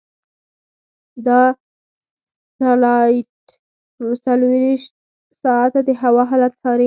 دا 1.25 1.41
سټلایټ 2.55 3.29
څلورویشت 4.25 4.93
ساعته 5.43 5.79
د 5.87 5.89
هوا 6.01 6.23
حالت 6.31 6.53
څاري. 6.61 6.79